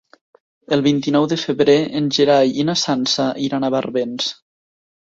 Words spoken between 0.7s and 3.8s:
El vint-i-nou de febrer en Gerai i na Sança iran a